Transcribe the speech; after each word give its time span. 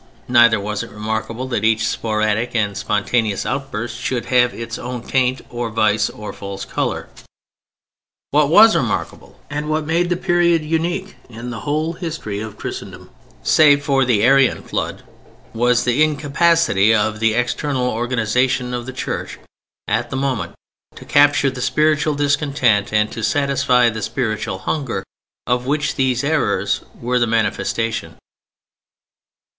Neither 0.27 0.59
was 0.59 0.81
it 0.81 0.89
remarkable 0.89 1.47
that 1.49 1.63
each 1.63 1.81
such 1.85 1.99
sporadic 1.99 2.55
and 2.55 2.75
spontaneous 2.75 3.45
outburst 3.45 3.97
should 3.99 4.25
have 4.25 4.51
its 4.51 4.79
own 4.79 5.03
taint 5.03 5.41
or 5.51 5.69
vice 5.69 6.09
or 6.09 6.33
false 6.33 6.65
color. 6.65 7.07
What 8.31 8.49
was 8.49 8.75
remarkable 8.75 9.39
and 9.47 9.69
what 9.69 9.85
made 9.85 10.09
the 10.09 10.17
period 10.17 10.65
unique 10.65 11.17
in 11.29 11.51
the 11.51 11.59
whole 11.59 11.93
history 11.93 12.39
of 12.39 12.57
Christendom 12.57 13.11
(save 13.43 13.83
for 13.85 14.03
the 14.03 14.23
Arian 14.23 14.63
flood) 14.63 15.03
was 15.53 15.83
the 15.83 16.01
incapacity 16.03 16.95
of 16.95 17.19
the 17.19 17.35
external 17.35 17.87
organization 17.87 18.73
of 18.73 18.87
the 18.87 18.93
Church 18.93 19.37
at 19.87 20.09
the 20.09 20.17
moment 20.17 20.55
to 20.95 21.05
capture 21.05 21.51
the 21.51 21.61
spiritual 21.61 22.15
discontent, 22.15 22.91
and 22.91 23.11
to 23.11 23.21
satisfy 23.23 23.87
the 23.91 24.01
spiritual 24.01 24.57
hunger 24.57 25.03
of 25.45 25.67
which 25.67 25.93
these 25.93 26.23
errors 26.23 26.81
were 26.99 27.19
the 27.19 27.27
manifestation. 27.27 28.17